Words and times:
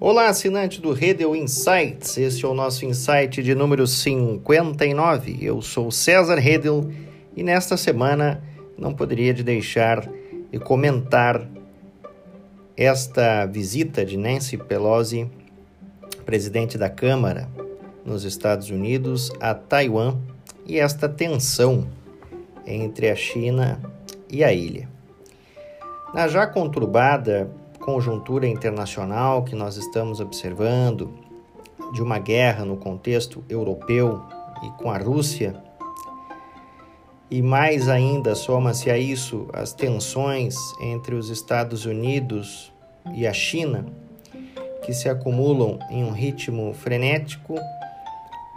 Olá, 0.00 0.28
assinante 0.28 0.80
do 0.80 0.92
Redel 0.92 1.34
Insights. 1.34 2.18
Este 2.18 2.44
é 2.44 2.48
o 2.48 2.54
nosso 2.54 2.84
insight 2.84 3.42
de 3.42 3.52
número 3.52 3.84
59. 3.84 5.38
Eu 5.42 5.60
sou 5.60 5.90
César 5.90 6.36
Redel 6.36 6.88
e 7.34 7.42
nesta 7.42 7.76
semana 7.76 8.40
não 8.78 8.94
poderia 8.94 9.34
de 9.34 9.42
deixar 9.42 10.08
de 10.52 10.58
comentar 10.60 11.48
esta 12.76 13.44
visita 13.46 14.04
de 14.04 14.16
Nancy 14.16 14.56
Pelosi, 14.56 15.28
presidente 16.24 16.78
da 16.78 16.88
Câmara 16.88 17.48
nos 18.04 18.22
Estados 18.22 18.70
Unidos, 18.70 19.32
a 19.40 19.52
Taiwan 19.52 20.16
e 20.64 20.78
esta 20.78 21.08
tensão 21.08 21.88
entre 22.64 23.10
a 23.10 23.16
China 23.16 23.80
e 24.30 24.44
a 24.44 24.52
ilha. 24.52 24.88
Na 26.14 26.28
já 26.28 26.46
conturbada 26.46 27.50
conjuntura 27.88 28.46
internacional 28.46 29.42
que 29.42 29.54
nós 29.54 29.78
estamos 29.78 30.20
observando, 30.20 31.10
de 31.94 32.02
uma 32.02 32.18
guerra 32.18 32.62
no 32.62 32.76
contexto 32.76 33.42
europeu 33.48 34.22
e 34.62 34.68
com 34.72 34.90
a 34.90 34.98
Rússia, 34.98 35.56
e 37.30 37.40
mais 37.40 37.88
ainda 37.88 38.34
soma-se 38.34 38.90
a 38.90 38.98
isso 38.98 39.48
as 39.54 39.72
tensões 39.72 40.54
entre 40.82 41.14
os 41.14 41.30
Estados 41.30 41.86
Unidos 41.86 42.70
e 43.14 43.26
a 43.26 43.32
China, 43.32 43.86
que 44.84 44.92
se 44.92 45.08
acumulam 45.08 45.78
em 45.88 46.04
um 46.04 46.10
ritmo 46.10 46.74
frenético, 46.74 47.54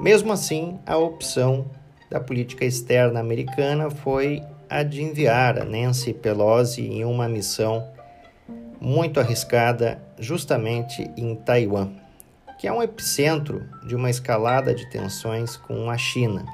mesmo 0.00 0.32
assim, 0.32 0.76
a 0.84 0.96
opção 0.96 1.66
da 2.10 2.18
política 2.18 2.64
externa 2.64 3.20
americana 3.20 3.90
foi 3.90 4.42
a 4.68 4.82
de 4.82 5.04
enviar 5.04 5.56
a 5.56 5.64
Nancy 5.64 6.12
Pelosi 6.12 6.82
em 6.82 7.04
uma 7.04 7.28
missão 7.28 7.86
muito 8.80 9.20
arriscada 9.20 10.00
justamente 10.18 11.10
em 11.16 11.34
Taiwan, 11.34 11.90
que 12.58 12.66
é 12.66 12.72
um 12.72 12.82
epicentro 12.82 13.62
de 13.86 13.94
uma 13.94 14.08
escalada 14.08 14.74
de 14.74 14.88
tensões 14.90 15.56
com 15.56 15.90
a 15.90 15.98
China, 15.98 16.44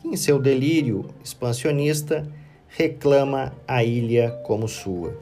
que, 0.00 0.08
em 0.08 0.16
seu 0.16 0.38
delírio 0.38 1.06
expansionista, 1.22 2.26
reclama 2.68 3.52
a 3.66 3.82
ilha 3.82 4.30
como 4.44 4.68
sua. 4.68 5.16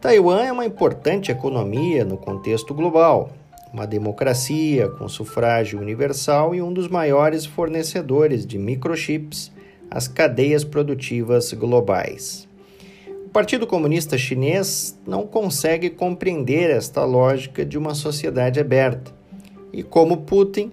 Taiwan 0.00 0.42
é 0.44 0.52
uma 0.52 0.66
importante 0.66 1.32
economia 1.32 2.04
no 2.04 2.16
contexto 2.16 2.74
global, 2.74 3.30
uma 3.72 3.86
democracia 3.86 4.88
com 4.88 5.08
sufrágio 5.08 5.80
universal 5.80 6.54
e 6.54 6.62
um 6.62 6.72
dos 6.72 6.88
maiores 6.88 7.44
fornecedores 7.44 8.46
de 8.46 8.58
microchips 8.58 9.50
às 9.90 10.06
cadeias 10.06 10.62
produtivas 10.62 11.52
globais. 11.52 12.46
Partido 13.34 13.66
Comunista 13.66 14.16
Chinês 14.16 14.96
não 15.04 15.26
consegue 15.26 15.90
compreender 15.90 16.70
esta 16.70 17.04
lógica 17.04 17.66
de 17.66 17.76
uma 17.76 17.92
sociedade 17.92 18.60
aberta 18.60 19.12
e, 19.72 19.82
como 19.82 20.18
Putin, 20.18 20.70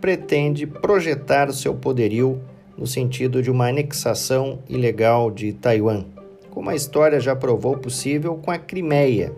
pretende 0.00 0.64
projetar 0.64 1.52
seu 1.52 1.74
poderio 1.74 2.40
no 2.76 2.86
sentido 2.86 3.42
de 3.42 3.50
uma 3.50 3.66
anexação 3.66 4.60
ilegal 4.68 5.28
de 5.28 5.52
Taiwan, 5.52 6.04
como 6.50 6.70
a 6.70 6.76
história 6.76 7.18
já 7.18 7.34
provou 7.34 7.76
possível 7.76 8.36
com 8.36 8.52
a 8.52 8.58
Crimeia, 8.58 9.32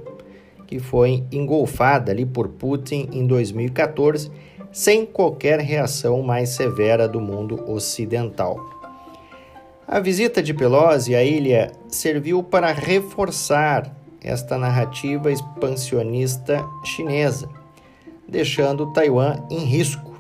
que 0.67 0.79
foi 0.79 1.25
engolfada 1.33 2.13
ali 2.13 2.27
por 2.27 2.47
Putin 2.47 3.09
em 3.11 3.27
2014, 3.27 4.31
sem 4.71 5.07
qualquer 5.07 5.61
reação 5.61 6.21
mais 6.21 6.51
severa 6.51 7.09
do 7.09 7.23
mundo 7.23 7.65
ocidental. 7.73 8.80
A 9.93 9.99
visita 9.99 10.41
de 10.41 10.55
Pelosi 10.55 11.17
à 11.17 11.25
ilha 11.25 11.73
serviu 11.89 12.45
para 12.45 12.71
reforçar 12.71 13.93
esta 14.23 14.57
narrativa 14.57 15.33
expansionista 15.33 16.65
chinesa, 16.85 17.49
deixando 18.29 18.93
Taiwan 18.93 19.43
em 19.51 19.65
risco, 19.65 20.17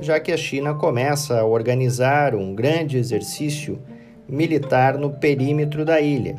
já 0.00 0.18
que 0.18 0.32
a 0.32 0.38
China 0.38 0.72
começa 0.72 1.38
a 1.38 1.44
organizar 1.44 2.34
um 2.34 2.54
grande 2.54 2.96
exercício 2.96 3.78
militar 4.26 4.96
no 4.96 5.10
perímetro 5.10 5.84
da 5.84 6.00
ilha, 6.00 6.36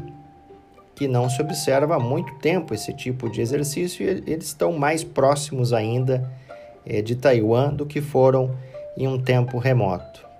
que 0.96 1.08
não 1.08 1.30
se 1.30 1.40
observa 1.40 1.98
há 1.98 2.00
muito 2.00 2.34
tempo 2.40 2.74
esse 2.74 2.92
tipo 2.96 3.30
de 3.30 3.42
exercício 3.42 4.04
e 4.04 4.24
eles 4.26 4.48
estão 4.48 4.74
mais 4.74 5.04
próximos 5.04 5.72
ainda 5.72 6.28
eh, 6.84 7.04
de 7.04 7.16
Taiwan 7.16 7.76
do 7.76 7.86
que 7.86 8.02
foram 8.02 8.56
em 8.98 9.08
um 9.08 9.22
tempo 9.22 9.60
remoto. 9.60 10.31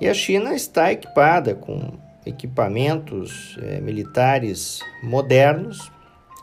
E 0.00 0.08
a 0.08 0.14
China 0.14 0.54
está 0.54 0.92
equipada 0.92 1.54
com 1.54 1.92
equipamentos 2.24 3.58
é, 3.62 3.80
militares 3.80 4.80
modernos 5.02 5.90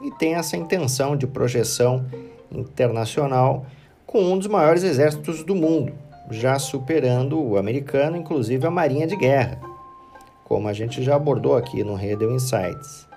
e 0.01 0.11
tem 0.11 0.35
essa 0.35 0.57
intenção 0.57 1.16
de 1.16 1.25
projeção 1.25 2.05
internacional 2.51 3.66
com 4.05 4.21
um 4.23 4.38
dos 4.38 4.47
maiores 4.47 4.83
exércitos 4.83 5.43
do 5.43 5.55
mundo, 5.55 5.93
já 6.31 6.59
superando 6.59 7.41
o 7.41 7.57
americano, 7.57 8.17
inclusive 8.17 8.66
a 8.66 8.71
Marinha 8.71 9.07
de 9.07 9.16
Guerra, 9.16 9.59
como 10.43 10.67
a 10.67 10.73
gente 10.73 11.01
já 11.01 11.16
abordou 11.16 11.55
aqui 11.55 11.83
no 11.83 11.95
Redel 11.95 12.35
Insights. 12.35 13.07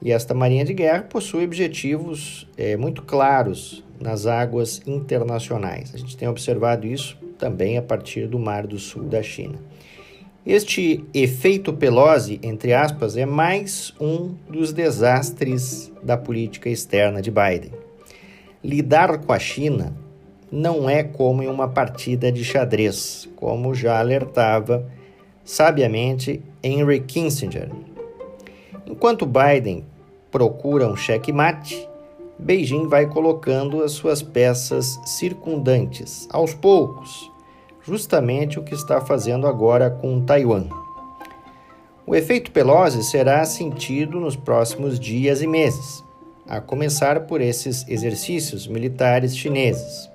E 0.00 0.10
esta 0.10 0.32
Marinha 0.32 0.64
de 0.64 0.72
Guerra 0.72 1.02
possui 1.02 1.44
objetivos 1.44 2.48
é, 2.56 2.76
muito 2.76 3.02
claros 3.02 3.84
nas 4.00 4.26
águas 4.26 4.80
internacionais. 4.86 5.94
A 5.94 5.98
gente 5.98 6.16
tem 6.16 6.26
observado 6.26 6.86
isso 6.86 7.18
também 7.40 7.78
a 7.78 7.82
partir 7.82 8.28
do 8.28 8.38
Mar 8.38 8.66
do 8.66 8.78
Sul 8.78 9.04
da 9.04 9.22
China. 9.22 9.58
Este 10.46 11.04
efeito 11.12 11.72
Pelosi, 11.72 12.38
entre 12.42 12.72
aspas, 12.72 13.16
é 13.16 13.26
mais 13.26 13.94
um 14.00 14.34
dos 14.48 14.72
desastres 14.72 15.92
da 16.02 16.16
política 16.16 16.68
externa 16.68 17.20
de 17.20 17.30
Biden. 17.30 17.72
Lidar 18.62 19.18
com 19.18 19.32
a 19.32 19.38
China 19.38 19.94
não 20.52 20.88
é 20.88 21.02
como 21.02 21.42
em 21.42 21.48
uma 21.48 21.68
partida 21.68 22.30
de 22.30 22.44
xadrez, 22.44 23.28
como 23.36 23.74
já 23.74 23.98
alertava 23.98 24.86
sabiamente 25.44 26.42
Henry 26.62 27.00
Kissinger. 27.00 27.70
Enquanto 28.86 29.26
Biden 29.26 29.84
procura 30.30 30.86
um 30.86 30.96
checkmate, 30.96 31.88
Beijing 32.38 32.88
vai 32.88 33.06
colocando 33.06 33.82
as 33.82 33.92
suas 33.92 34.22
peças 34.22 34.98
circundantes, 35.04 36.26
aos 36.32 36.54
poucos, 36.54 37.29
justamente 37.90 38.56
o 38.56 38.62
que 38.62 38.72
está 38.72 39.00
fazendo 39.00 39.48
agora 39.48 39.90
com 39.90 40.24
Taiwan. 40.24 40.68
O 42.06 42.14
efeito 42.14 42.52
Pelosi 42.52 43.02
será 43.02 43.44
sentido 43.44 44.20
nos 44.20 44.36
próximos 44.36 44.98
dias 44.98 45.42
e 45.42 45.46
meses, 45.46 46.04
a 46.48 46.60
começar 46.60 47.22
por 47.22 47.40
esses 47.40 47.84
exercícios 47.88 48.68
militares 48.68 49.36
chineses. 49.36 50.08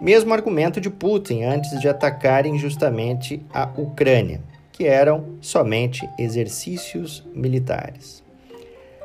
Mesmo 0.00 0.32
argumento 0.32 0.80
de 0.80 0.88
Putin 0.88 1.42
antes 1.42 1.80
de 1.80 1.88
atacarem 1.88 2.58
justamente 2.58 3.44
a 3.52 3.68
Ucrânia, 3.76 4.40
que 4.70 4.86
eram 4.86 5.36
somente 5.40 6.08
exercícios 6.16 7.24
militares. 7.34 8.22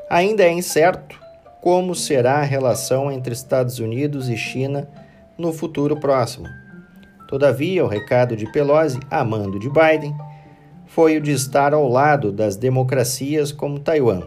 Ainda 0.07 0.43
é 0.43 0.51
incerto 0.51 1.19
como 1.59 1.95
será 1.95 2.35
a 2.35 2.43
relação 2.43 3.11
entre 3.11 3.33
Estados 3.33 3.79
Unidos 3.79 4.29
e 4.29 4.37
China 4.37 4.87
no 5.35 5.51
futuro 5.51 5.99
próximo. 5.99 6.47
Todavia, 7.29 7.85
o 7.85 7.87
recado 7.87 8.35
de 8.35 8.51
Pelosi, 8.51 8.99
a 9.07 9.23
mando 9.23 9.59
de 9.59 9.69
Biden, 9.69 10.15
foi 10.87 11.17
o 11.17 11.21
de 11.21 11.29
estar 11.29 11.75
ao 11.75 11.87
lado 11.87 12.31
das 12.31 12.55
democracias 12.55 13.51
como 13.51 13.77
Taiwan, 13.79 14.23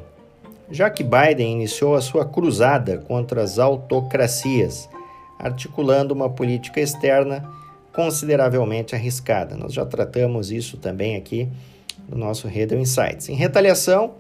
já 0.71 0.89
que 0.89 1.03
Biden 1.03 1.55
iniciou 1.55 1.97
a 1.97 2.01
sua 2.01 2.25
cruzada 2.25 2.99
contra 2.99 3.43
as 3.43 3.59
autocracias, 3.59 4.89
articulando 5.37 6.15
uma 6.15 6.31
política 6.31 6.81
externa 6.81 7.45
consideravelmente 7.93 8.95
arriscada. 8.95 9.57
Nós 9.57 9.73
já 9.73 9.85
tratamos 9.85 10.53
isso 10.53 10.77
também 10.77 11.17
aqui 11.17 11.49
no 12.09 12.17
nosso 12.17 12.47
Redel 12.47 12.79
Insights. 12.79 13.29
Em 13.29 13.35
retaliação, 13.35 14.15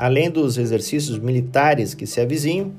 Além 0.00 0.30
dos 0.30 0.56
exercícios 0.56 1.18
militares 1.18 1.92
que 1.92 2.06
se 2.06 2.22
avizinham, 2.22 2.72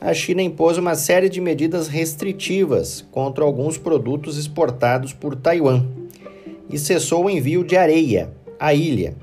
a 0.00 0.14
China 0.14 0.40
impôs 0.40 0.78
uma 0.78 0.94
série 0.94 1.28
de 1.28 1.40
medidas 1.40 1.86
restritivas 1.86 3.04
contra 3.10 3.44
alguns 3.44 3.76
produtos 3.76 4.38
exportados 4.38 5.12
por 5.12 5.36
Taiwan 5.36 5.86
e 6.70 6.78
cessou 6.78 7.26
o 7.26 7.30
envio 7.30 7.62
de 7.62 7.76
areia 7.76 8.30
à 8.58 8.72
ilha 8.72 9.14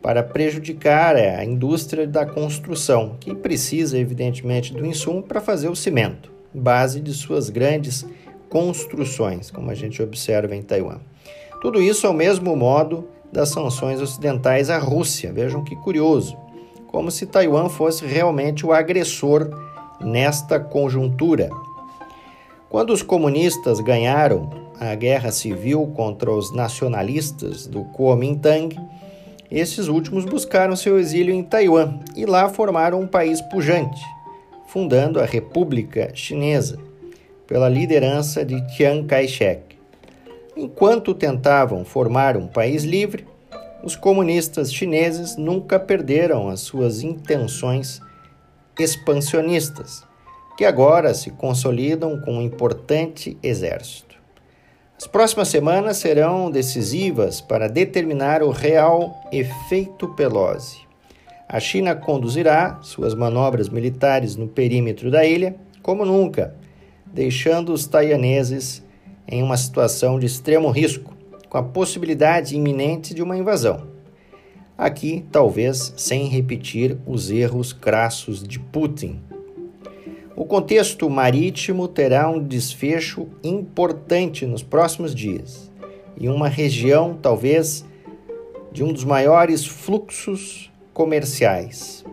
para 0.00 0.22
prejudicar 0.22 1.16
a 1.16 1.44
indústria 1.44 2.06
da 2.06 2.24
construção, 2.24 3.16
que 3.18 3.34
precisa, 3.34 3.98
evidentemente, 3.98 4.72
do 4.72 4.86
insumo 4.86 5.20
para 5.20 5.40
fazer 5.40 5.68
o 5.68 5.74
cimento, 5.74 6.30
base 6.54 7.00
de 7.00 7.12
suas 7.12 7.50
grandes 7.50 8.06
construções, 8.48 9.50
como 9.50 9.72
a 9.72 9.74
gente 9.74 10.00
observa 10.00 10.54
em 10.54 10.62
Taiwan. 10.62 11.00
Tudo 11.60 11.82
isso 11.82 12.06
ao 12.06 12.12
mesmo 12.12 12.54
modo 12.54 13.08
das 13.32 13.48
sanções 13.48 14.00
ocidentais 14.00 14.70
à 14.70 14.78
Rússia. 14.78 15.32
Vejam 15.32 15.64
que 15.64 15.74
curioso 15.74 16.36
como 16.86 17.10
se 17.10 17.26
Taiwan 17.26 17.68
fosse 17.68 18.06
realmente 18.06 18.64
o 18.64 18.72
agressor 18.72 19.50
nesta 20.00 20.58
conjuntura. 20.60 21.50
Quando 22.68 22.92
os 22.92 23.02
comunistas 23.02 23.80
ganharam 23.80 24.50
a 24.78 24.94
guerra 24.94 25.30
civil 25.30 25.86
contra 25.94 26.30
os 26.30 26.52
nacionalistas 26.54 27.66
do 27.66 27.84
Kuomintang, 27.84 28.76
esses 29.50 29.88
últimos 29.88 30.24
buscaram 30.24 30.74
seu 30.74 30.98
exílio 30.98 31.34
em 31.34 31.42
Taiwan 31.42 32.00
e 32.16 32.26
lá 32.26 32.48
formaram 32.48 33.00
um 33.00 33.06
país 33.06 33.40
pujante, 33.40 34.02
fundando 34.66 35.20
a 35.20 35.24
República 35.24 36.10
Chinesa, 36.14 36.78
pela 37.46 37.68
liderança 37.68 38.44
de 38.44 38.56
Chiang 38.74 39.06
Kai-shek. 39.06 39.76
Enquanto 40.56 41.14
tentavam 41.14 41.84
formar 41.84 42.36
um 42.36 42.48
país 42.48 42.82
livre, 42.82 43.26
os 43.84 43.94
comunistas 43.94 44.72
chineses 44.72 45.36
nunca 45.36 45.78
perderam 45.78 46.48
as 46.48 46.60
suas 46.60 47.02
intenções 47.02 48.00
expansionistas, 48.78 50.04
que 50.56 50.64
agora 50.64 51.14
se 51.14 51.30
consolidam 51.30 52.20
com 52.20 52.38
um 52.38 52.42
importante 52.42 53.36
exército. 53.42 54.16
As 54.98 55.06
próximas 55.06 55.48
semanas 55.48 55.98
serão 55.98 56.50
decisivas 56.50 57.40
para 57.40 57.68
determinar 57.68 58.42
o 58.42 58.50
real 58.50 59.20
efeito 59.30 60.08
Pelosi. 60.14 60.86
A 61.48 61.60
China 61.60 61.94
conduzirá 61.94 62.78
suas 62.82 63.14
manobras 63.14 63.68
militares 63.68 64.36
no 64.36 64.48
perímetro 64.48 65.10
da 65.10 65.24
ilha 65.24 65.54
como 65.82 66.04
nunca, 66.04 66.56
deixando 67.06 67.72
os 67.72 67.86
taianeses 67.86 68.82
em 69.28 69.42
uma 69.42 69.56
situação 69.56 70.18
de 70.18 70.26
extremo 70.26 70.70
risco, 70.70 71.14
com 71.48 71.58
a 71.58 71.62
possibilidade 71.62 72.56
iminente 72.56 73.14
de 73.14 73.22
uma 73.22 73.36
invasão. 73.36 73.95
Aqui, 74.78 75.24
talvez 75.32 75.94
sem 75.96 76.26
repetir 76.26 76.98
os 77.06 77.30
erros 77.30 77.72
crassos 77.72 78.42
de 78.42 78.58
Putin. 78.58 79.20
O 80.36 80.44
contexto 80.44 81.08
marítimo 81.08 81.88
terá 81.88 82.28
um 82.28 82.42
desfecho 82.42 83.26
importante 83.42 84.44
nos 84.44 84.62
próximos 84.62 85.14
dias, 85.14 85.72
e 86.20 86.28
uma 86.28 86.46
região, 86.46 87.18
talvez, 87.20 87.86
de 88.70 88.84
um 88.84 88.92
dos 88.92 89.02
maiores 89.02 89.64
fluxos 89.64 90.70
comerciais. 90.92 92.04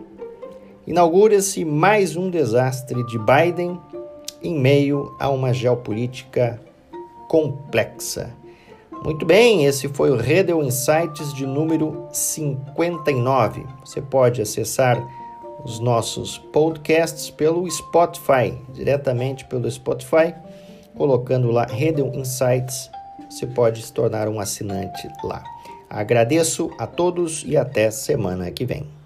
Inaugura-se 0.86 1.66
mais 1.66 2.16
um 2.16 2.30
desastre 2.30 3.04
de 3.06 3.18
Biden 3.18 3.78
em 4.42 4.58
meio 4.58 5.14
a 5.20 5.28
uma 5.28 5.52
geopolítica 5.52 6.58
complexa. 7.28 8.34
Muito 9.04 9.26
bem, 9.26 9.66
esse 9.66 9.86
foi 9.86 10.10
o 10.10 10.16
Redel 10.16 10.62
Insights 10.62 11.34
de 11.34 11.44
número 11.44 12.08
59. 12.10 13.66
Você 13.84 14.00
pode 14.00 14.40
acessar 14.40 14.98
os 15.62 15.78
nossos 15.78 16.38
podcasts 16.38 17.28
pelo 17.28 17.70
Spotify, 17.70 18.58
diretamente 18.72 19.44
pelo 19.44 19.70
Spotify, 19.70 20.34
colocando 20.96 21.50
lá 21.50 21.66
Redel 21.66 22.12
Insights, 22.14 22.90
você 23.28 23.46
pode 23.46 23.82
se 23.82 23.92
tornar 23.92 24.26
um 24.26 24.40
assinante 24.40 25.06
lá. 25.22 25.44
Agradeço 25.90 26.70
a 26.78 26.86
todos 26.86 27.44
e 27.46 27.58
até 27.58 27.90
semana 27.90 28.50
que 28.50 28.64
vem. 28.64 29.03